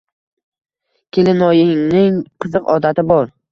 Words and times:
Kelinoyining 1.17 2.19
qiziq 2.41 2.69
odati 2.79 3.09
bor. 3.15 3.33